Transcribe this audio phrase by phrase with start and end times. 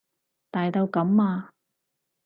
[0.49, 1.51] 大到噉啊？